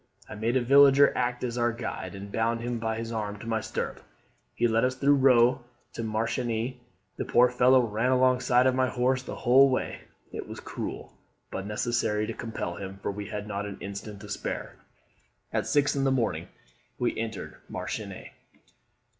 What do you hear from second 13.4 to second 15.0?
not an instant to spare.